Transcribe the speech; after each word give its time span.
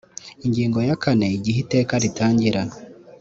ingingo 0.45 0.79
ya 0.87 0.95
kane 1.03 1.27
igihe 1.37 1.57
iteka 1.65 1.93
ritangira 2.03 2.61